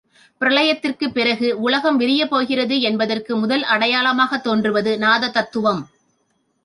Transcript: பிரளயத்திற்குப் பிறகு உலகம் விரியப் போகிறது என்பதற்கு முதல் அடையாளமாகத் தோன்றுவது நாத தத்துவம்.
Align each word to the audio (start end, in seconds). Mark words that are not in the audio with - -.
பிரளயத்திற்குப் 0.41 1.13
பிறகு 1.13 1.61
உலகம் 1.61 1.99
விரியப் 1.99 2.29
போகிறது 2.29 2.81
என்பதற்கு 2.81 3.37
முதல் 3.37 3.63
அடையாளமாகத் 3.63 4.43
தோன்றுவது 4.43 4.97
நாத 4.97 5.29
தத்துவம். 5.29 5.87